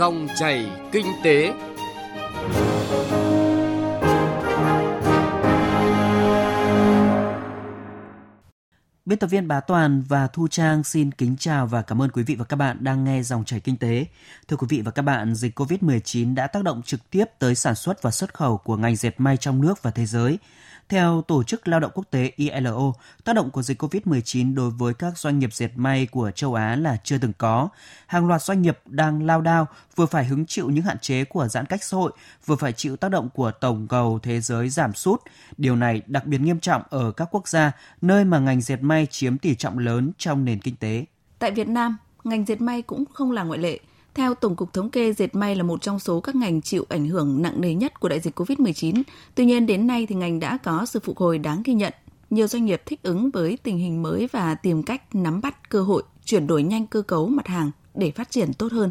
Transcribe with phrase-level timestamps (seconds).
[0.00, 1.52] Dòng chảy kinh tế.
[9.04, 12.22] Biên tập viên Bá Toàn và Thu Trang xin kính chào và cảm ơn quý
[12.22, 14.06] vị và các bạn đang nghe dòng chảy kinh tế.
[14.48, 17.74] Thưa quý vị và các bạn, dịch COVID-19 đã tác động trực tiếp tới sản
[17.74, 20.38] xuất và xuất khẩu của ngành dệt may trong nước và thế giới.
[20.90, 22.92] Theo Tổ chức Lao động Quốc tế ILO,
[23.24, 26.76] tác động của dịch COVID-19 đối với các doanh nghiệp dệt may của châu Á
[26.76, 27.68] là chưa từng có.
[28.06, 29.66] Hàng loạt doanh nghiệp đang lao đao,
[29.96, 32.12] vừa phải hứng chịu những hạn chế của giãn cách xã hội,
[32.46, 35.22] vừa phải chịu tác động của tổng cầu thế giới giảm sút.
[35.56, 37.72] Điều này đặc biệt nghiêm trọng ở các quốc gia
[38.02, 41.04] nơi mà ngành dệt may chiếm tỷ trọng lớn trong nền kinh tế.
[41.38, 43.80] Tại Việt Nam, ngành dệt may cũng không là ngoại lệ.
[44.14, 47.06] Theo Tổng cục Thống kê, dệt may là một trong số các ngành chịu ảnh
[47.06, 49.02] hưởng nặng nề nhất của đại dịch COVID-19.
[49.34, 51.92] Tuy nhiên, đến nay thì ngành đã có sự phục hồi đáng ghi nhận.
[52.30, 55.82] Nhiều doanh nghiệp thích ứng với tình hình mới và tìm cách nắm bắt cơ
[55.82, 58.90] hội chuyển đổi nhanh cơ cấu mặt hàng để phát triển tốt hơn.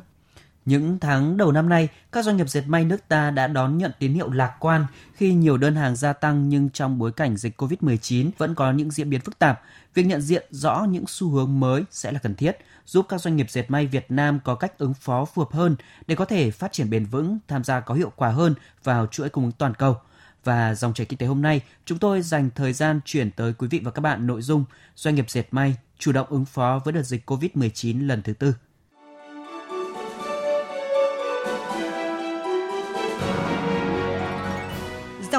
[0.69, 3.91] Những tháng đầu năm nay, các doanh nghiệp dệt may nước ta đã đón nhận
[3.99, 7.61] tín hiệu lạc quan khi nhiều đơn hàng gia tăng nhưng trong bối cảnh dịch
[7.61, 9.61] COVID-19 vẫn có những diễn biến phức tạp.
[9.93, 13.35] Việc nhận diện rõ những xu hướng mới sẽ là cần thiết, giúp các doanh
[13.35, 15.75] nghiệp dệt may Việt Nam có cách ứng phó phù hợp hơn
[16.07, 19.29] để có thể phát triển bền vững, tham gia có hiệu quả hơn vào chuỗi
[19.29, 19.97] cung ứng toàn cầu.
[20.43, 23.67] Và dòng chảy kinh tế hôm nay, chúng tôi dành thời gian chuyển tới quý
[23.67, 24.63] vị và các bạn nội dung
[24.95, 28.53] doanh nghiệp dệt may chủ động ứng phó với đợt dịch COVID-19 lần thứ tư.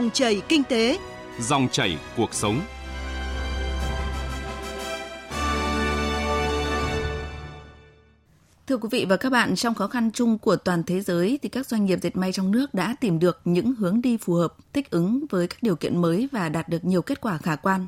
[0.01, 0.99] Dòng chảy kinh tế,
[1.41, 2.61] Dòng chảy cuộc sống.
[8.67, 11.49] Thưa quý vị và các bạn, trong khó khăn chung của toàn thế giới thì
[11.49, 14.55] các doanh nghiệp dệt may trong nước đã tìm được những hướng đi phù hợp,
[14.73, 17.87] thích ứng với các điều kiện mới và đạt được nhiều kết quả khả quan.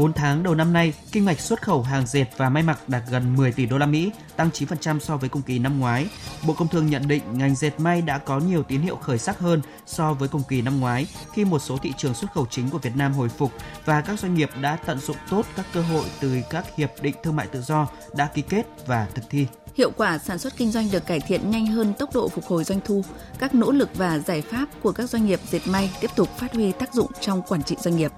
[0.00, 3.02] 4 tháng đầu năm nay, kinh ngạch xuất khẩu hàng dệt và may mặc đạt
[3.10, 6.06] gần 10 tỷ đô la Mỹ, tăng 9% so với cùng kỳ năm ngoái.
[6.46, 9.38] Bộ Công Thương nhận định ngành dệt may đã có nhiều tín hiệu khởi sắc
[9.38, 12.70] hơn so với cùng kỳ năm ngoái khi một số thị trường xuất khẩu chính
[12.70, 13.52] của Việt Nam hồi phục
[13.84, 17.14] và các doanh nghiệp đã tận dụng tốt các cơ hội từ các hiệp định
[17.22, 19.46] thương mại tự do đã ký kết và thực thi.
[19.74, 22.64] Hiệu quả sản xuất kinh doanh được cải thiện nhanh hơn tốc độ phục hồi
[22.64, 23.04] doanh thu.
[23.38, 26.54] Các nỗ lực và giải pháp của các doanh nghiệp dệt may tiếp tục phát
[26.54, 28.12] huy tác dụng trong quản trị doanh nghiệp.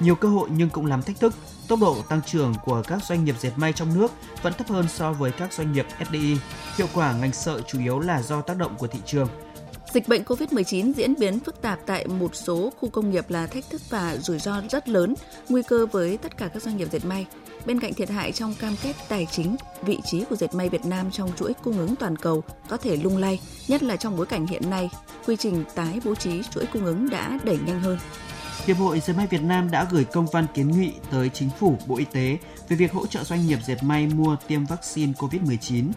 [0.00, 1.34] Nhiều cơ hội nhưng cũng lắm thách thức.
[1.68, 4.12] Tốc độ tăng trưởng của các doanh nghiệp dệt may trong nước
[4.42, 6.36] vẫn thấp hơn so với các doanh nghiệp FDI.
[6.76, 9.28] Hiệu quả ngành sợi chủ yếu là do tác động của thị trường.
[9.92, 13.70] Dịch bệnh COVID-19 diễn biến phức tạp tại một số khu công nghiệp là thách
[13.70, 15.14] thức và rủi ro rất lớn,
[15.48, 17.26] nguy cơ với tất cả các doanh nghiệp dệt may.
[17.66, 20.86] Bên cạnh thiệt hại trong cam kết tài chính, vị trí của dệt may Việt
[20.86, 24.26] Nam trong chuỗi cung ứng toàn cầu có thể lung lay, nhất là trong bối
[24.26, 24.90] cảnh hiện nay,
[25.26, 27.98] quy trình tái bố trí chuỗi cung ứng đã đẩy nhanh hơn.
[28.64, 31.78] Hiệp hội Dệt may Việt Nam đã gửi công văn kiến nghị tới Chính phủ,
[31.86, 35.90] Bộ Y tế về việc hỗ trợ doanh nghiệp dệt may mua tiêm vaccine COVID-19.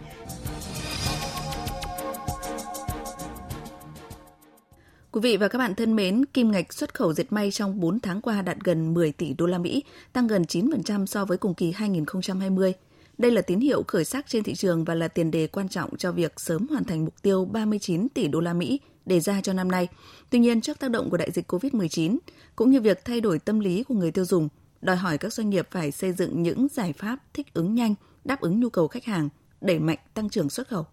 [5.11, 7.99] Quý vị và các bạn thân mến, kim ngạch xuất khẩu dệt may trong 4
[7.99, 9.83] tháng qua đạt gần 10 tỷ đô la Mỹ,
[10.13, 12.73] tăng gần 9% so với cùng kỳ 2020.
[13.17, 15.97] Đây là tín hiệu khởi sắc trên thị trường và là tiền đề quan trọng
[15.97, 19.53] cho việc sớm hoàn thành mục tiêu 39 tỷ đô la Mỹ đề ra cho
[19.53, 19.87] năm nay.
[20.29, 22.17] Tuy nhiên, trước tác động của đại dịch COVID-19
[22.55, 24.49] cũng như việc thay đổi tâm lý của người tiêu dùng,
[24.81, 28.41] đòi hỏi các doanh nghiệp phải xây dựng những giải pháp thích ứng nhanh, đáp
[28.41, 29.29] ứng nhu cầu khách hàng,
[29.61, 30.85] đẩy mạnh tăng trưởng xuất khẩu.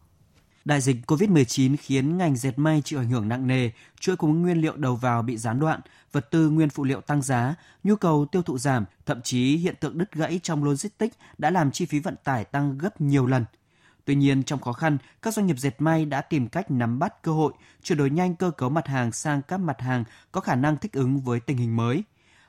[0.64, 4.42] Đại dịch COVID-19 khiến ngành dệt may chịu ảnh hưởng nặng nề, chuỗi cung ứng
[4.42, 5.80] nguyên liệu đầu vào bị gián đoạn,
[6.12, 9.74] vật tư nguyên phụ liệu tăng giá, nhu cầu tiêu thụ giảm, thậm chí hiện
[9.80, 13.44] tượng đứt gãy trong logistics đã làm chi phí vận tải tăng gấp nhiều lần.
[14.06, 17.22] Tuy nhiên, trong khó khăn, các doanh nghiệp dệt may đã tìm cách nắm bắt
[17.22, 17.52] cơ hội,
[17.82, 20.92] chuyển đổi nhanh cơ cấu mặt hàng sang các mặt hàng có khả năng thích
[20.92, 22.02] ứng với tình hình mới.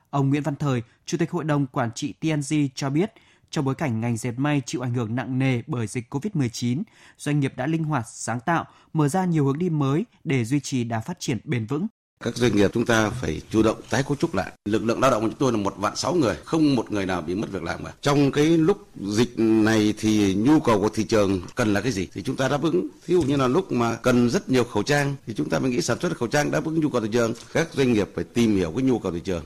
[0.10, 3.12] Ông Nguyễn Văn Thời, Chủ tịch Hội đồng Quản trị TNG cho biết,
[3.50, 6.84] trong bối cảnh ngành dệt may chịu ảnh hưởng nặng nề bởi dịch COVID-19,
[7.18, 10.60] doanh nghiệp đã linh hoạt, sáng tạo, mở ra nhiều hướng đi mới để duy
[10.60, 11.88] trì đà phát triển bền vững.
[12.24, 14.52] Các doanh nghiệp chúng ta phải chủ động tái cấu trúc lại.
[14.66, 17.06] Lực lượng lao động của chúng tôi là một vạn sáu người, không một người
[17.06, 17.94] nào bị mất việc làm cả.
[18.02, 22.08] Trong cái lúc dịch này thì nhu cầu của thị trường cần là cái gì
[22.14, 22.88] thì chúng ta đáp ứng.
[23.08, 25.72] thí dụ như là lúc mà cần rất nhiều khẩu trang thì chúng ta mới
[25.72, 27.34] nghĩ sản xuất khẩu trang đáp ứng nhu cầu thị trường.
[27.54, 29.44] Các doanh nghiệp phải tìm hiểu cái nhu cầu thị trường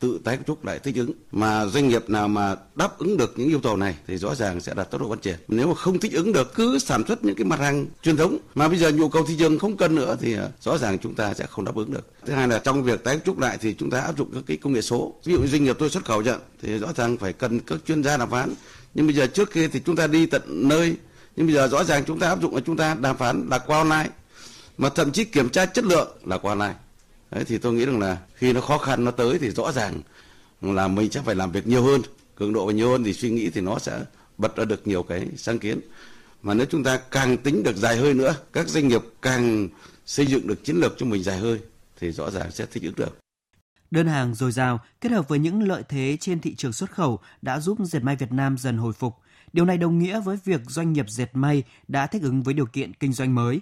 [0.00, 1.12] tự tái cấu trúc lại thích ứng.
[1.32, 4.60] Mà doanh nghiệp nào mà đáp ứng được những yêu cầu này thì rõ ràng
[4.60, 5.36] sẽ đạt tốc độ phát triển.
[5.48, 8.38] Nếu mà không thích ứng được, cứ sản xuất những cái mặt hàng truyền thống
[8.54, 11.14] mà bây giờ nhu cầu thị trường không cần nữa thì à, rõ ràng chúng
[11.14, 12.12] ta sẽ không đáp ứng được.
[12.26, 14.42] Thứ hai là trong việc tái cấu trúc lại thì chúng ta áp dụng các
[14.46, 15.14] cái công nghệ số.
[15.24, 18.02] Ví dụ doanh nghiệp tôi xuất khẩu nhận thì rõ ràng phải cần các chuyên
[18.02, 18.54] gia đàm phán.
[18.94, 20.96] Nhưng bây giờ trước kia thì chúng ta đi tận nơi,
[21.36, 23.58] nhưng bây giờ rõ ràng chúng ta áp dụng là chúng ta đàm phán là
[23.58, 24.10] qua online.
[24.78, 26.74] Mà thậm chí kiểm tra chất lượng là qua online.
[27.30, 30.00] Đấy, thì tôi nghĩ rằng là khi nó khó khăn nó tới thì rõ ràng
[30.60, 32.02] là mình chắc phải làm việc nhiều hơn
[32.34, 34.04] cường độ nhiều hơn thì suy nghĩ thì nó sẽ
[34.38, 35.80] bật ra được nhiều cái sáng kiến
[36.42, 39.68] Mà nếu chúng ta càng tính được dài hơi nữa, các doanh nghiệp càng
[40.06, 41.58] xây dựng được chiến lược cho mình dài hơi
[42.00, 43.18] thì rõ ràng sẽ thích ứng được.
[43.90, 47.18] Đơn hàng dồi dào kết hợp với những lợi thế trên thị trường xuất khẩu
[47.42, 49.14] đã giúp dệt may Việt Nam dần hồi phục.
[49.52, 52.66] Điều này đồng nghĩa với việc doanh nghiệp dệt may đã thích ứng với điều
[52.66, 53.60] kiện kinh doanh mới.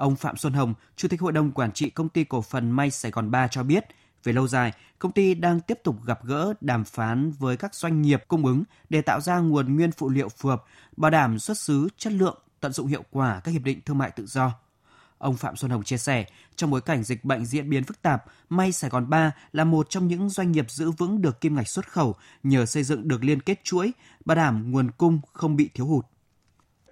[0.00, 2.90] Ông Phạm Xuân Hồng, Chủ tịch Hội đồng Quản trị Công ty Cổ phần May
[2.90, 3.84] Sài Gòn 3 cho biết,
[4.24, 8.02] về lâu dài, công ty đang tiếp tục gặp gỡ, đàm phán với các doanh
[8.02, 10.64] nghiệp cung ứng để tạo ra nguồn nguyên phụ liệu phù hợp,
[10.96, 14.10] bảo đảm xuất xứ, chất lượng, tận dụng hiệu quả các hiệp định thương mại
[14.10, 14.52] tự do.
[15.18, 16.24] Ông Phạm Xuân Hồng chia sẻ,
[16.56, 19.90] trong bối cảnh dịch bệnh diễn biến phức tạp, May Sài Gòn 3 là một
[19.90, 23.24] trong những doanh nghiệp giữ vững được kim ngạch xuất khẩu nhờ xây dựng được
[23.24, 23.92] liên kết chuỗi,
[24.24, 26.06] bảo đảm nguồn cung không bị thiếu hụt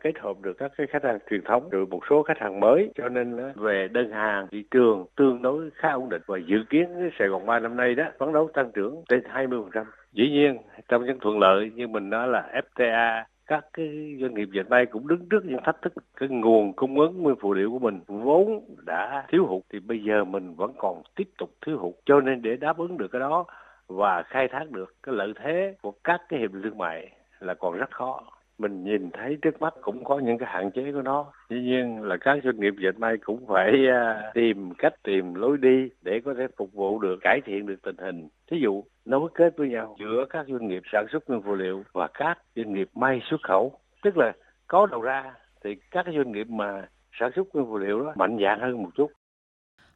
[0.00, 2.90] kết hợp được các cái khách hàng truyền thống rồi một số khách hàng mới.
[2.94, 6.22] Cho nên về đơn hàng, thị trường tương đối khá ổn định.
[6.26, 9.84] Và dự kiến Sài Gòn 3 năm nay đó, phấn đấu tăng trưởng trên 20%.
[10.12, 10.58] Dĩ nhiên,
[10.88, 14.86] trong những thuận lợi như mình nói là FTA các cái doanh nghiệp dệt may
[14.86, 15.92] cũng đứng trước những thách thức.
[16.16, 20.04] Cái nguồn cung ứng nguyên phụ liệu của mình vốn đã thiếu hụt, thì bây
[20.04, 21.94] giờ mình vẫn còn tiếp tục thiếu hụt.
[22.06, 23.44] Cho nên để đáp ứng được cái đó
[23.88, 27.10] và khai thác được cái lợi thế của các cái hiệp định thương mại
[27.40, 28.22] là còn rất khó
[28.58, 31.26] mình nhìn thấy trước mắt cũng có những cái hạn chế của nó.
[31.48, 35.56] Tuy nhiên là các doanh nghiệp dệt may cũng phải uh, tìm cách tìm lối
[35.58, 38.28] đi để có thể phục vụ được cải thiện được tình hình.
[38.50, 41.82] Thí dụ nối kết với nhau giữa các doanh nghiệp sản xuất nguyên phụ liệu
[41.92, 43.72] và các doanh nghiệp may xuất khẩu.
[44.02, 44.32] Tức là
[44.66, 45.34] có đầu ra
[45.64, 46.88] thì các cái doanh nghiệp mà
[47.20, 49.10] sản xuất nguyên phụ liệu đó mạnh dạng hơn một chút.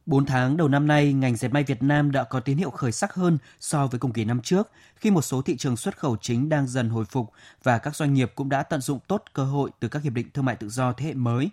[0.05, 2.91] 4 tháng đầu năm nay, ngành dệt may Việt Nam đã có tín hiệu khởi
[2.91, 6.17] sắc hơn so với cùng kỳ năm trước, khi một số thị trường xuất khẩu
[6.21, 7.31] chính đang dần hồi phục
[7.63, 10.29] và các doanh nghiệp cũng đã tận dụng tốt cơ hội từ các hiệp định
[10.33, 11.49] thương mại tự do thế hệ mới.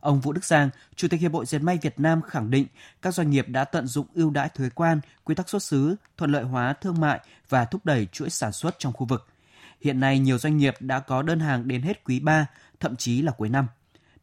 [0.00, 2.66] Ông Vũ Đức Giang, Chủ tịch Hiệp hội Dệt may Việt Nam khẳng định
[3.02, 6.32] các doanh nghiệp đã tận dụng ưu đãi thuế quan, quy tắc xuất xứ, thuận
[6.32, 9.26] lợi hóa thương mại và thúc đẩy chuỗi sản xuất trong khu vực.
[9.80, 12.46] Hiện nay, nhiều doanh nghiệp đã có đơn hàng đến hết quý 3,
[12.80, 13.66] thậm chí là cuối năm.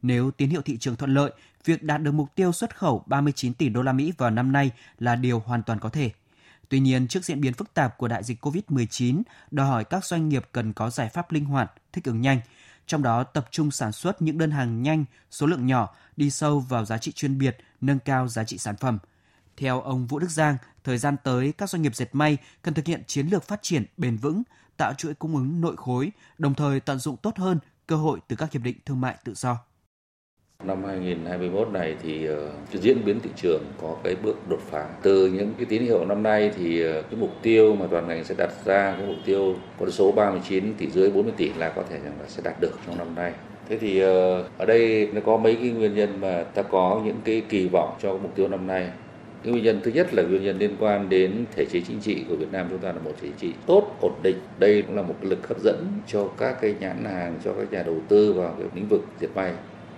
[0.06, 1.31] Nếu tín hiệu thị trường thuận lợi,
[1.66, 4.72] việc đạt được mục tiêu xuất khẩu 39 tỷ đô la Mỹ vào năm nay
[5.00, 6.12] là điều hoàn toàn có thể.
[6.69, 9.22] Tuy nhiên, trước diễn biến phức tạp của đại dịch COVID-19,
[9.52, 12.40] đòi hỏi các doanh nghiệp cần có giải pháp linh hoạt, thích ứng nhanh,
[12.88, 16.60] trong đó tập trung sản xuất những đơn hàng nhanh, số lượng nhỏ, đi sâu
[16.60, 18.98] vào giá trị chuyên biệt, nâng cao giá trị sản phẩm.
[19.58, 22.86] Theo ông Vũ Đức Giang, thời gian tới các doanh nghiệp dệt may cần thực
[22.86, 24.44] hiện chiến lược phát triển bền vững,
[24.78, 28.36] tạo chuỗi cung ứng nội khối, đồng thời tận dụng tốt hơn cơ hội từ
[28.36, 29.58] các hiệp định thương mại tự do.
[30.63, 32.38] Năm 2021 này thì uh,
[32.72, 34.88] cái diễn biến thị trường có cái bước đột phá.
[35.02, 38.24] Từ những cái tín hiệu năm nay thì uh, cái mục tiêu mà toàn ngành
[38.24, 41.84] sẽ đặt ra cái mục tiêu con số 39 tỷ dưới 40 tỷ là có
[41.90, 43.34] thể rằng là sẽ đạt được trong năm nay.
[43.69, 44.10] Thế thì uh,
[44.57, 47.96] ở đây nó có mấy cái nguyên nhân mà ta có những cái kỳ vọng
[48.01, 48.90] cho mục tiêu năm nay.
[49.44, 52.24] Cái nguyên nhân thứ nhất là nguyên nhân liên quan đến thể chế chính trị
[52.30, 54.38] của Việt Nam chúng ta là một thể chế tốt, ổn định.
[54.60, 57.72] Đây cũng là một cái lực hấp dẫn cho các cái nhãn hàng, cho các
[57.72, 59.51] nhà đầu tư vào cái lĩnh vực diệt may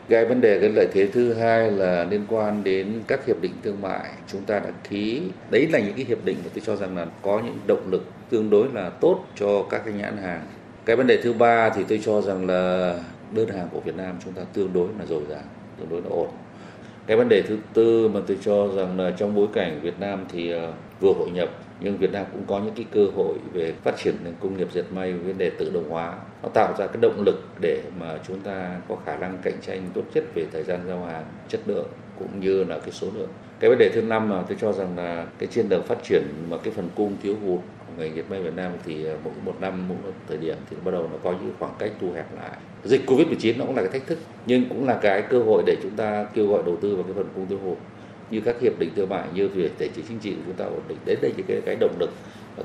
[0.09, 3.51] cái vấn đề cái lợi thế thứ hai là liên quan đến các hiệp định
[3.63, 4.09] thương mại.
[4.27, 5.21] Chúng ta đã ký,
[5.51, 8.03] đấy là những cái hiệp định mà tôi cho rằng là có những động lực
[8.29, 10.41] tương đối là tốt cho các cái nhãn hàng.
[10.85, 12.93] Cái vấn đề thứ ba thì tôi cho rằng là
[13.31, 15.43] đơn hàng của Việt Nam chúng ta tương đối là dồi dào,
[15.79, 16.27] tương đối là ổn.
[17.07, 20.25] Cái vấn đề thứ tư mà tôi cho rằng là trong bối cảnh Việt Nam
[20.29, 23.73] thì ờ, vừa hội nhập nhưng Việt Nam cũng có những cái cơ hội về
[23.83, 26.17] phát triển nền công nghiệp dệt may vấn đề tự động hóa.
[26.43, 29.89] Nó tạo ra cái động lực để mà chúng ta có khả năng cạnh tranh
[29.93, 31.87] tốt nhất về thời gian giao hàng, chất lượng
[32.19, 33.29] cũng như là cái số lượng.
[33.59, 36.23] Cái vấn đề thứ năm mà tôi cho rằng là cái trên đường phát triển
[36.49, 39.33] mà cái phần cung thiếu hụt của ngành dệt may Việt Nam thì à, mỗi
[39.45, 42.11] một năm, mỗi một thời điểm thì bắt đầu nó có những khoảng cách thu
[42.11, 42.51] hẹp lại.
[42.83, 45.63] Dịch Covid 19 nó cũng là cái thách thức, nhưng cũng là cái cơ hội
[45.65, 47.77] để chúng ta kêu gọi đầu tư vào cái phần cung thiếu hụt
[48.31, 50.65] như các hiệp định thương mại như việc thể chế chính trị của chúng ta
[50.65, 52.09] ổn định đấy là những cái, cái động lực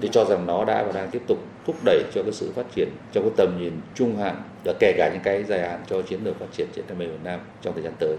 [0.01, 2.67] tôi cho rằng nó đã và đang tiếp tục thúc đẩy cho cái sự phát
[2.75, 6.03] triển trong cái tầm nhìn trung hạn và kể cả những cái dài hạn cho
[6.03, 8.17] chiến lược phát triển trên Nam Việt Nam trong thời gian tới.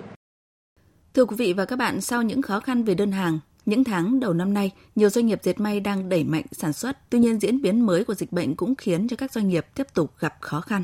[1.14, 4.20] Thưa quý vị và các bạn, sau những khó khăn về đơn hàng, những tháng
[4.20, 6.98] đầu năm nay, nhiều doanh nghiệp dệt may đang đẩy mạnh sản xuất.
[7.10, 9.88] Tuy nhiên, diễn biến mới của dịch bệnh cũng khiến cho các doanh nghiệp tiếp
[9.94, 10.84] tục gặp khó khăn.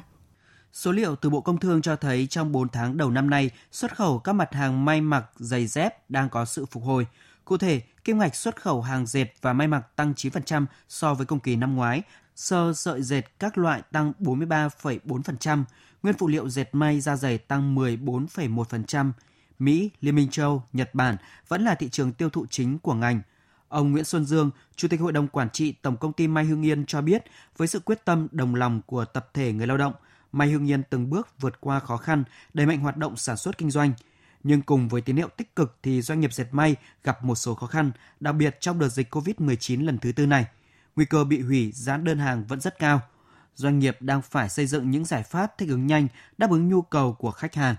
[0.74, 3.96] Số liệu từ Bộ Công Thương cho thấy trong 4 tháng đầu năm nay, xuất
[3.96, 7.08] khẩu các mặt hàng may mặc, giày dép đang có sự phục hồi.
[7.46, 11.26] Cụ thể, kim ngạch xuất khẩu hàng dệt và may mặc tăng 9% so với
[11.26, 12.02] cùng kỳ năm ngoái,
[12.36, 15.64] sơ sợi dệt các loại tăng 43,4%,
[16.04, 19.12] nguyên phụ liệu dệt may da dày tăng 14,1%.
[19.60, 23.22] Mỹ, Liên minh châu, Nhật Bản vẫn là thị trường tiêu thụ chính của ngành.
[23.68, 26.66] Ông Nguyễn Xuân Dương, Chủ tịch Hội đồng Quản trị Tổng công ty May Hương
[26.66, 27.24] Yên cho biết,
[27.58, 29.94] với sự quyết tâm đồng lòng của tập thể người lao động–
[30.32, 33.58] May Hương Nhiên từng bước vượt qua khó khăn, đẩy mạnh hoạt động sản xuất
[33.58, 33.92] kinh doanh.
[34.44, 37.56] Nhưng cùng với tín hiệu tích cực thì doanh nghiệp dệt may gặp một số
[37.56, 40.46] khó khăn, đặc biệt trong đợt dịch COVID-19 lần thứ tư này.
[40.96, 43.00] Nguy cơ bị hủy, giãn đơn hàng vẫn rất cao.
[43.54, 46.08] doanh nghiệp đang phải xây dựng những giải pháp thích ứng nhanh,
[46.38, 47.76] đáp ứng nhu cầu của khách hàng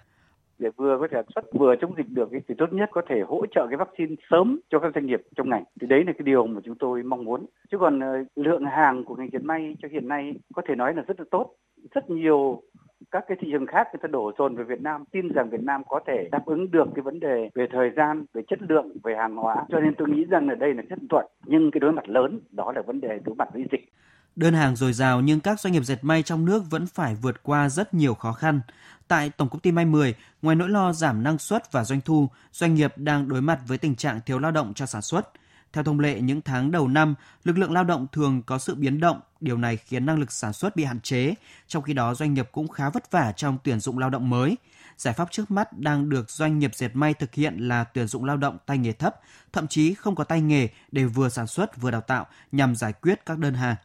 [0.61, 3.47] để vừa có thể xuất vừa chống dịch được thì tốt nhất có thể hỗ
[3.55, 6.47] trợ cái vaccine sớm cho các doanh nghiệp trong ngành thì đấy là cái điều
[6.47, 9.89] mà chúng tôi mong muốn chứ còn ờ, lượng hàng của ngành dệt may cho
[9.93, 11.55] hiện nay có thể nói là rất là tốt
[11.95, 12.63] rất nhiều
[13.11, 15.63] các cái thị trường khác người ta đổ dồn về Việt Nam tin rằng Việt
[15.63, 18.97] Nam có thể đáp ứng được cái vấn đề về thời gian về chất lượng
[19.05, 21.81] về hàng hóa cho nên tôi nghĩ rằng là đây là chất thuận nhưng cái
[21.81, 23.93] đối mặt lớn đó là vấn đề đối mặt với dịch
[24.37, 27.43] Đơn hàng dồi dào nhưng các doanh nghiệp dệt may trong nước vẫn phải vượt
[27.43, 28.61] qua rất nhiều khó khăn.
[29.09, 32.29] Tại Tổng công ty May 10, ngoài nỗi lo giảm năng suất và doanh thu,
[32.53, 35.33] doanh nghiệp đang đối mặt với tình trạng thiếu lao động cho sản xuất.
[35.73, 39.01] Theo thông lệ, những tháng đầu năm, lực lượng lao động thường có sự biến
[39.01, 41.35] động, điều này khiến năng lực sản xuất bị hạn chế,
[41.67, 44.57] trong khi đó doanh nghiệp cũng khá vất vả trong tuyển dụng lao động mới.
[44.97, 48.25] Giải pháp trước mắt đang được doanh nghiệp dệt may thực hiện là tuyển dụng
[48.25, 49.17] lao động tay nghề thấp,
[49.53, 52.93] thậm chí không có tay nghề để vừa sản xuất vừa đào tạo nhằm giải
[52.93, 53.77] quyết các đơn hàng.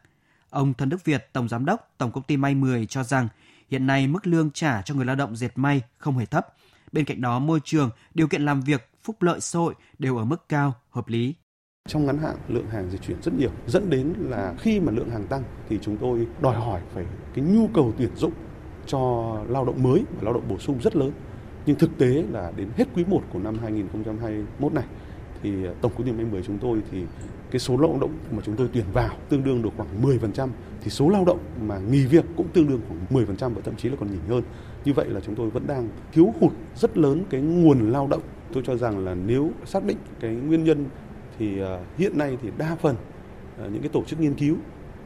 [0.50, 3.28] Ông Thân Đức Việt, Tổng Giám đốc Tổng Công ty May 10 cho rằng
[3.70, 6.46] hiện nay mức lương trả cho người lao động dệt may không hề thấp.
[6.92, 10.24] Bên cạnh đó, môi trường, điều kiện làm việc, phúc lợi xã hội đều ở
[10.24, 11.34] mức cao, hợp lý.
[11.86, 15.10] Trong ngắn hạn, lượng hàng di chuyển rất nhiều, dẫn đến là khi mà lượng
[15.10, 18.32] hàng tăng thì chúng tôi đòi hỏi phải cái nhu cầu tuyển dụng
[18.86, 21.10] cho lao động mới và lao động bổ sung rất lớn.
[21.66, 24.84] Nhưng thực tế là đến hết quý 1 của năm 2021 này
[25.42, 27.04] thì à, tổng công ty may 10 chúng tôi thì
[27.50, 30.48] cái số lao động mà chúng tôi tuyển vào tương đương được khoảng 10%
[30.82, 33.88] thì số lao động mà nghỉ việc cũng tương đương khoảng 10% và thậm chí
[33.88, 34.42] là còn nhỉnh hơn.
[34.84, 38.22] Như vậy là chúng tôi vẫn đang thiếu hụt rất lớn cái nguồn lao động.
[38.52, 40.84] Tôi cho rằng là nếu xác định cái nguyên nhân
[41.38, 42.96] thì ờ, hiện nay thì đa phần
[43.58, 44.56] ờ, những cái tổ chức nghiên cứu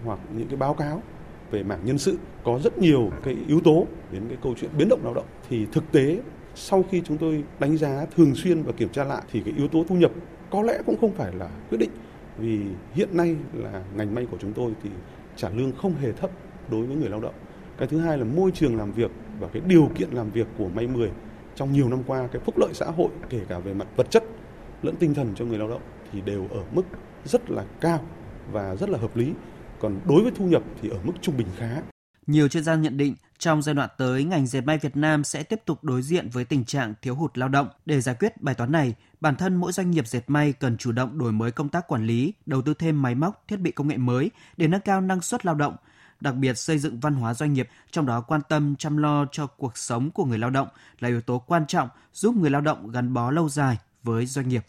[0.04, 1.02] hoặc những cái báo cáo
[1.50, 4.88] về mảng nhân sự có rất nhiều cái yếu tố đến cái câu chuyện biến
[4.88, 6.20] động lao động thì thực tế,
[6.54, 9.68] sau khi chúng tôi đánh giá thường xuyên và kiểm tra lại thì cái yếu
[9.68, 10.10] tố thu nhập
[10.50, 11.90] có lẽ cũng không phải là quyết định
[12.38, 12.60] vì
[12.92, 14.90] hiện nay là ngành may của chúng tôi thì
[15.36, 16.30] trả lương không hề thấp
[16.70, 17.34] đối với người lao động.
[17.78, 19.10] Cái thứ hai là môi trường làm việc
[19.40, 21.10] và cái điều kiện làm việc của may 10
[21.54, 24.24] trong nhiều năm qua, cái phúc lợi xã hội kể cả về mặt vật chất
[24.82, 25.80] lẫn tinh thần cho người lao động
[26.12, 26.82] thì đều ở mức
[27.24, 28.04] rất là cao
[28.52, 29.32] và rất là hợp lý.
[29.80, 31.80] Còn đối với thu nhập thì ở mức trung bình khá.
[32.26, 35.42] Nhiều chuyên gia nhận định trong giai đoạn tới, ngành dệt may Việt Nam sẽ
[35.42, 37.68] tiếp tục đối diện với tình trạng thiếu hụt lao động.
[37.86, 40.92] Để giải quyết bài toán này, bản thân mỗi doanh nghiệp dệt may cần chủ
[40.92, 43.88] động đổi mới công tác quản lý, đầu tư thêm máy móc, thiết bị công
[43.88, 45.76] nghệ mới để nâng cao năng suất lao động,
[46.20, 49.46] đặc biệt xây dựng văn hóa doanh nghiệp, trong đó quan tâm chăm lo cho
[49.46, 52.90] cuộc sống của người lao động là yếu tố quan trọng giúp người lao động
[52.90, 54.66] gắn bó lâu dài với doanh nghiệp.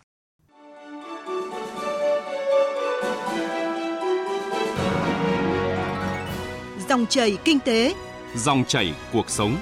[6.92, 7.96] Dòng chảy kinh tế,
[8.36, 9.58] Dòng chảy cuộc sống.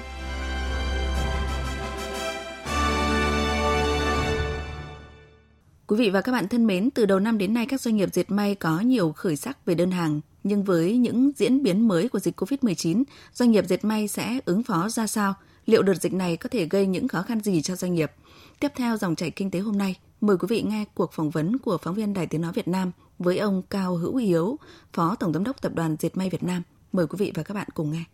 [5.86, 8.08] Quý vị và các bạn thân mến, từ đầu năm đến nay các doanh nghiệp
[8.12, 12.08] dệt may có nhiều khởi sắc về đơn hàng, nhưng với những diễn biến mới
[12.08, 15.34] của dịch COVID-19, doanh nghiệp dệt may sẽ ứng phó ra sao?
[15.66, 18.12] Liệu đợt dịch này có thể gây những khó khăn gì cho doanh nghiệp?
[18.60, 21.58] Tiếp theo dòng chảy kinh tế hôm nay, mời quý vị nghe cuộc phỏng vấn
[21.58, 24.58] của phóng viên Đài Tiếng Nói Việt Nam với ông Cao Hữu Hiếu,
[24.92, 26.62] Phó Tổng Giám đốc Tập đoàn Dệt may Việt Nam.
[26.92, 28.04] Mời quý vị và các bạn cùng nghe.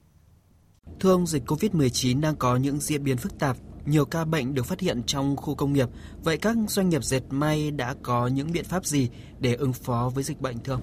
[1.01, 3.57] Thưa ông, dịch COVID-19 đang có những diễn biến phức tạp,
[3.87, 5.89] nhiều ca bệnh được phát hiện trong khu công nghiệp.
[6.25, 10.11] Vậy các doanh nghiệp dệt may đã có những biện pháp gì để ứng phó
[10.15, 10.83] với dịch bệnh thưa ông?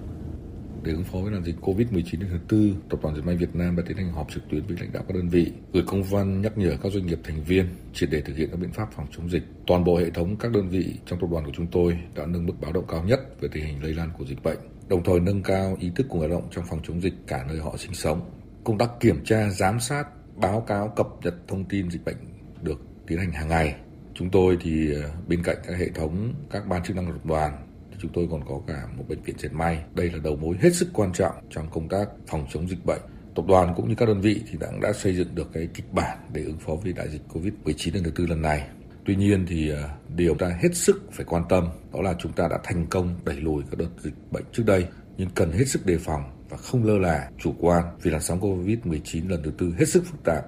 [0.82, 3.54] Để ứng phó với làn dịch COVID-19 lần thứ tư, Tập đoàn Dệt may Việt
[3.56, 6.02] Nam đã tiến hành họp trực tuyến với lãnh đạo các đơn vị, gửi công
[6.02, 8.88] văn nhắc nhở các doanh nghiệp thành viên triệt để thực hiện các biện pháp
[8.96, 9.42] phòng chống dịch.
[9.66, 12.46] Toàn bộ hệ thống các đơn vị trong tập đoàn của chúng tôi đã nâng
[12.46, 14.58] mức báo động cao nhất về tình hình lây lan của dịch bệnh,
[14.88, 17.44] đồng thời nâng cao ý thức của người lao động trong phòng chống dịch cả
[17.48, 18.30] nơi họ sinh sống.
[18.64, 20.04] Công tác kiểm tra, giám sát,
[20.36, 22.16] báo cáo cập nhật thông tin dịch bệnh
[22.62, 23.74] được tiến hành hàng ngày.
[24.14, 27.66] Chúng tôi thì ờ, bên cạnh các hệ thống các ban chức năng tập đoàn
[27.90, 29.84] thì chúng tôi còn có cả một bệnh viện dệt may.
[29.94, 33.00] Đây là đầu mối hết sức quan trọng trong công tác phòng chống dịch bệnh.
[33.34, 35.92] Tập đoàn cũng như các đơn vị thì đã, đã xây dựng được cái kịch
[35.92, 38.68] bản để ứng phó với đại dịch Covid-19 lần thứ tư lần này.
[39.04, 42.48] Tuy nhiên thì à, điều ta hết sức phải quan tâm đó là chúng ta
[42.50, 45.86] đã thành công đẩy lùi các đợt dịch bệnh trước đây nhưng cần hết sức
[45.86, 49.74] đề phòng và không lơ là chủ quan vì làn sóng Covid-19 lần thứ tư
[49.78, 50.44] hết sức phức tạp.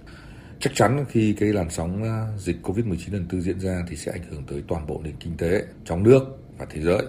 [0.61, 4.13] Chắc chắn khi cái làn sóng à, dịch Covid-19 lần tư diễn ra thì sẽ
[4.13, 6.23] ảnh hưởng tới toàn bộ nền kinh tế trong nước
[6.59, 7.03] và thế giới.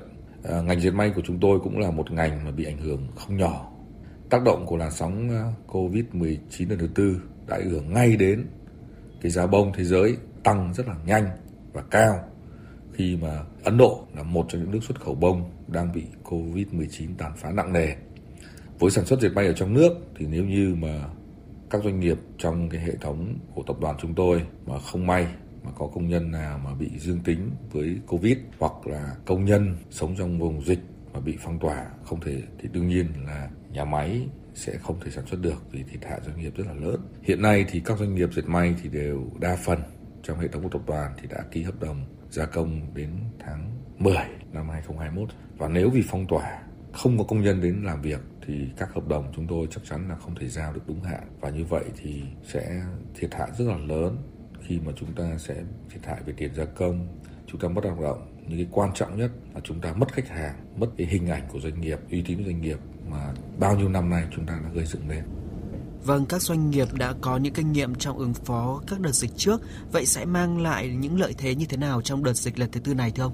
[0.44, 3.08] À, ngành dệt may của chúng tôi cũng là một ngành mà bị ảnh hưởng
[3.16, 3.72] không nhỏ.
[4.30, 8.48] Tác động của làn sóng à, Covid-19 lần thứ tư đã ảnh hưởng ngay đến
[9.22, 11.28] cái giá bông thế giới tăng rất là nhanh
[11.74, 12.20] và cao
[12.94, 17.08] khi mà Ấn Độ là một trong những nước xuất khẩu bông đang bị Covid-19
[17.18, 17.96] tàn phá nặng nề.
[18.80, 21.04] Với sản xuất dệt may ở trong nước thì nếu như mà
[21.70, 25.28] các doanh nghiệp trong cái hệ thống của tập đoàn chúng tôi mà không may,
[25.64, 29.76] mà có công nhân nào mà bị dương tính với Covid hoặc là công nhân
[29.90, 30.80] sống trong vùng dịch
[31.14, 35.12] mà bị phong tỏa không thể, thì đương nhiên là nhà máy sẽ không thể
[35.12, 37.02] sản xuất được vì thiệt hại doanh nghiệp rất là lớn.
[37.22, 39.80] Hiện nay thì các doanh nghiệp dệt may thì đều đa phần
[40.28, 43.72] trong hệ thống của tập đoàn thì đã ký hợp đồng gia công đến tháng
[43.98, 44.14] 10
[44.52, 46.62] năm 2021 và nếu vì phong tỏa,
[46.94, 50.10] không có công nhân đến làm việc, thì các hợp đồng chúng tôi chắc chắn
[50.10, 51.24] là không thể giao được đúng hạn.
[51.42, 52.82] Và như vậy thì sẽ
[53.16, 54.18] thiệt hại rất là lớn
[54.62, 55.56] khi mà chúng ta sẽ
[55.90, 57.08] thiệt hại về tiền gia công.
[57.48, 60.28] Chúng ta mất lao động những cái quan trọng nhất là chúng ta mất khách
[60.28, 62.78] hàng, mất cái hình ảnh của doanh nghiệp, uy tín của doanh nghiệp
[63.10, 65.24] mà bao nhiêu năm nay chúng ta đã gây dựng lên
[66.04, 69.32] Vâng, các doanh nghiệp đã có những kinh nghiệm trong ứng phó các đợt dịch
[69.38, 69.62] trước,
[69.92, 72.80] vậy sẽ mang lại những lợi thế như thế nào trong đợt dịch lần thứ
[72.80, 73.34] tư này thưa ông?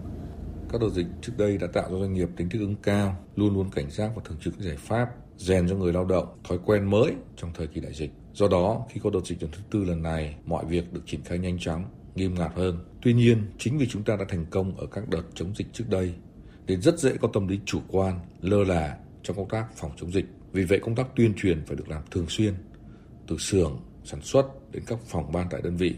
[0.70, 3.54] Các đợt dịch trước đây đã tạo cho doanh nghiệp tính thích ứng cao, luôn
[3.54, 6.90] luôn cảnh giác và thường trực giải pháp, rèn cho người lao động thói quen
[6.90, 8.12] mới trong thời kỳ đại dịch.
[8.34, 11.24] Do đó, khi có đợt dịch lần thứ tư lần này, mọi việc được triển
[11.24, 12.80] khai nhanh chóng, nghiêm ngặt hơn.
[13.02, 15.90] Tuy nhiên, chính vì chúng ta đã thành công ở các đợt chống dịch trước
[15.90, 16.14] đây,
[16.68, 20.12] nên rất dễ có tâm lý chủ quan, lơ là trong công tác phòng chống
[20.12, 20.26] dịch.
[20.54, 22.54] Vì vậy công tác tuyên truyền phải được làm thường xuyên,
[23.28, 25.96] từ xưởng, sản xuất đến các phòng ban tại đơn vị.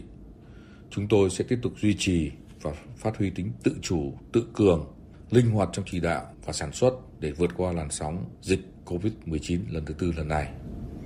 [0.90, 2.30] Chúng tôi sẽ tiếp tục duy trì
[2.62, 4.86] và phát huy tính tự chủ, tự cường,
[5.30, 9.60] linh hoạt trong chỉ đạo và sản xuất để vượt qua làn sóng dịch COVID-19
[9.70, 10.52] lần thứ tư lần này.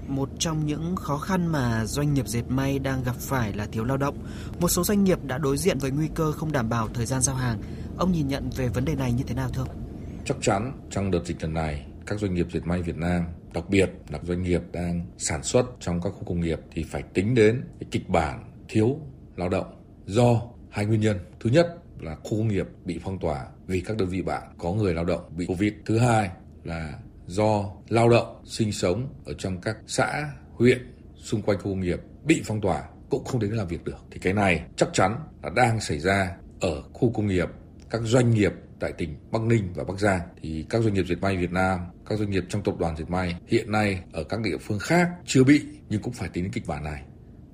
[0.08, 3.84] Một trong những khó khăn mà doanh nghiệp dệt may đang gặp phải là thiếu
[3.84, 4.18] lao động.
[4.60, 7.22] Một số doanh nghiệp đã đối diện với nguy cơ không đảm bảo thời gian
[7.22, 7.60] giao hàng.
[7.96, 9.76] Ông nhìn nhận về vấn đề này như thế nào thưa ông?
[10.24, 13.64] Chắc chắn trong đợt dịch lần này, các doanh nghiệp dệt may Việt Nam, đặc
[13.68, 17.34] biệt là doanh nghiệp đang sản xuất trong các khu công nghiệp thì phải tính
[17.34, 18.98] đến cái kịch bản thiếu
[19.36, 21.18] lao động do hai nguyên nhân.
[21.40, 24.72] Thứ nhất là khu công nghiệp bị phong tỏa vì các đơn vị bạn có
[24.72, 25.72] người lao động bị Covid.
[25.86, 26.30] Thứ hai
[26.64, 30.78] là do lao động sinh sống ở trong các xã, huyện
[31.16, 34.04] xung quanh khu công nghiệp bị phong tỏa cũng không đến làm việc được.
[34.10, 37.48] Thì cái này chắc chắn là đang xảy ra ở khu công nghiệp,
[37.90, 41.16] các doanh nghiệp tại tỉnh Bắc Ninh và Bắc Giang thì các doanh nghiệp dệt
[41.20, 44.40] may Việt Nam, các doanh nghiệp trong tập đoàn dệt may hiện nay ở các
[44.40, 47.02] địa phương khác chưa bị nhưng cũng phải tính đến kịch bản này.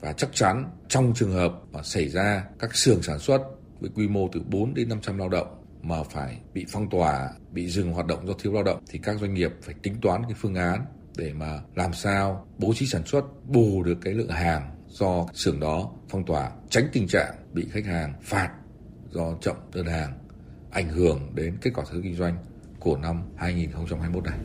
[0.01, 3.43] Và chắc chắn trong trường hợp mà xảy ra các xưởng sản xuất
[3.81, 7.69] với quy mô từ 4 đến 500 lao động mà phải bị phong tỏa, bị
[7.69, 10.35] dừng hoạt động do thiếu lao động thì các doanh nghiệp phải tính toán cái
[10.37, 10.85] phương án
[11.17, 15.61] để mà làm sao bố trí sản xuất bù được cái lượng hàng do xưởng
[15.61, 18.51] đó phong tỏa, tránh tình trạng bị khách hàng phạt
[19.11, 20.19] do chậm đơn hàng
[20.77, 22.37] ảnh hưởng đến kết quả sản xuất kinh doanh
[22.81, 24.39] của năm 2021 này.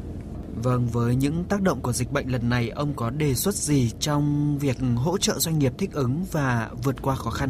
[0.56, 3.92] Vâng, với những tác động của dịch bệnh lần này, ông có đề xuất gì
[4.00, 7.50] trong việc hỗ trợ doanh nghiệp thích ứng và vượt qua khó khăn?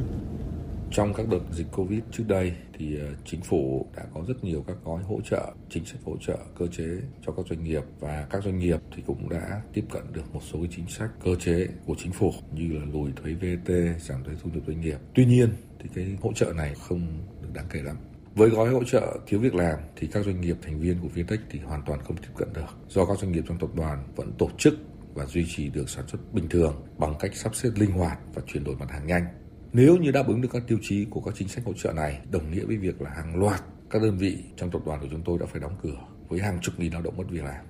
[0.91, 4.63] Trong các đợt dịch Covid trước đây thì ờ, chính phủ đã có rất nhiều
[4.67, 6.87] các gói hỗ trợ, chính sách hỗ trợ, cơ chế
[7.25, 10.41] cho các doanh nghiệp và các doanh nghiệp thì cũng đã tiếp cận được một
[10.51, 14.23] số cái chính sách cơ chế của chính phủ như là lùi thuế VAT, giảm
[14.23, 14.97] thuế thu nhập doanh nghiệp.
[15.13, 17.07] Tuy nhiên thì cái hỗ trợ này không
[17.41, 17.97] được đáng kể lắm.
[18.35, 21.39] Với gói hỗ trợ thiếu việc làm thì các doanh nghiệp thành viên của Vintech
[21.49, 24.31] thì hoàn toàn không tiếp cận được do các doanh nghiệp trong tập đoàn vẫn
[24.37, 24.73] tổ chức
[25.13, 28.41] và duy trì được sản xuất bình thường bằng cách sắp xếp linh hoạt và
[28.47, 29.25] chuyển đổi mặt hàng nhanh.
[29.73, 32.21] Nếu như đáp ứng được các tiêu chí của các chính sách hỗ trợ này,
[32.31, 35.21] đồng nghĩa với việc là hàng loạt các đơn vị trong tập đoàn của chúng
[35.25, 37.65] tôi đã phải đóng cửa với hàng chục nghìn lao động mất việc làm.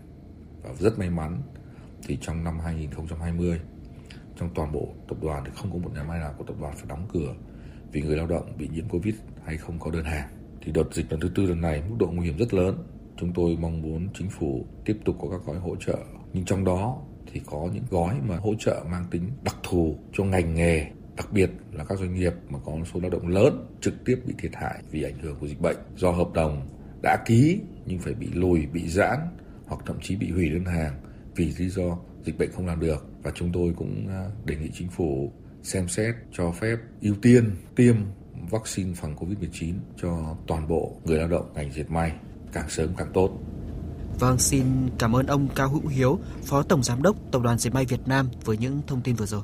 [0.64, 1.42] Và rất may mắn
[2.08, 3.60] thì trong năm 2020
[4.40, 6.74] trong toàn bộ tập đoàn thì không có một nhà máy nào của tập đoàn
[6.76, 7.34] phải đóng cửa
[7.92, 10.30] vì người lao động bị nhiễm Covid hay không có đơn hàng
[10.62, 12.84] thì đợt dịch lần thứ tư lần này mức độ nguy hiểm rất lớn.
[13.18, 15.98] Chúng tôi mong muốn chính phủ tiếp tục có các gói hỗ trợ,
[16.34, 17.02] nhưng trong đó
[17.34, 21.34] thì có những gói mà hỗ trợ mang tính đặc thù cho ngành nghề đặc
[21.34, 24.52] biệt là các doanh nghiệp mà có số lao động lớn trực tiếp bị thiệt
[24.56, 25.78] hại vì ảnh hưởng của dịch bệnh.
[25.96, 26.68] Do hợp đồng
[27.04, 29.20] đã ký nhưng phải bị lùi, bị giãn
[29.66, 30.94] hoặc thậm chí bị hủy đơn hàng
[31.36, 33.08] vì lý do dịch bệnh không làm được.
[33.24, 35.32] Và chúng tôi cũng à, đề nghị chính phủ
[35.64, 37.96] xem xét cho phép ưu tiên tiêm
[38.50, 42.12] vaccine phòng Covid-19 cho toàn bộ người lao động ngành dệt may
[42.54, 43.32] càng sớm càng tốt.
[44.20, 44.66] Vâng, xin
[45.00, 48.08] cảm ơn ông Cao Hữu Hiếu, Phó Tổng Giám đốc Tập đoàn Dệt may Việt
[48.08, 49.42] Nam với những thông tin vừa rồi.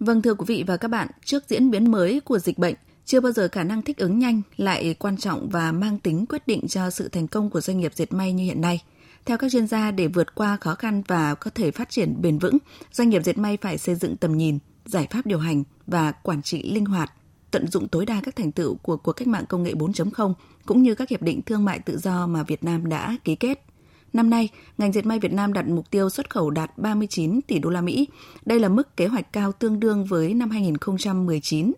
[0.00, 2.74] Vâng thưa quý vị và các bạn, trước diễn biến mới của dịch bệnh,
[3.04, 6.46] chưa bao giờ khả năng thích ứng nhanh lại quan trọng và mang tính quyết
[6.46, 8.82] định cho sự thành công của doanh nghiệp dệt may như hiện nay.
[9.24, 12.38] Theo các chuyên gia, để vượt qua khó khăn và có thể phát triển bền
[12.38, 12.58] vững,
[12.92, 16.42] doanh nghiệp dệt may phải xây dựng tầm nhìn, giải pháp điều hành và quản
[16.42, 17.12] trị linh hoạt,
[17.52, 20.34] tận dụng tối đa các thành tựu của cuộc cách mạng công nghệ 4.0
[20.66, 23.64] cũng như các hiệp định thương mại tự do mà Việt Nam đã ký kết.
[24.12, 27.58] Năm nay, ngành dệt may Việt Nam đặt mục tiêu xuất khẩu đạt 39 tỷ
[27.58, 28.08] đô la Mỹ.
[28.46, 31.72] Đây là mức kế hoạch cao tương đương với năm 2019.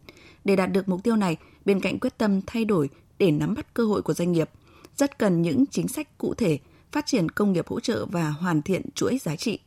[0.45, 3.75] Để đạt được mục tiêu này, bên cạnh quyết tâm thay đổi để nắm bắt
[3.75, 4.51] cơ hội của doanh nghiệp,
[4.97, 6.59] rất cần những chính sách cụ thể
[6.93, 9.59] phát triển công nghiệp hỗ trợ và hoàn thiện chuỗi giá trị.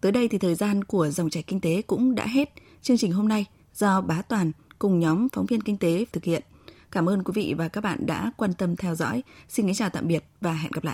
[0.00, 2.52] Tới đây thì thời gian của dòng chảy kinh tế cũng đã hết.
[2.82, 4.52] Chương trình hôm nay do Bá Toàn
[4.84, 6.42] cùng nhóm phóng viên kinh tế thực hiện.
[6.90, 9.22] Cảm ơn quý vị và các bạn đã quan tâm theo dõi.
[9.48, 10.92] Xin kính chào tạm biệt và hẹn gặp lại.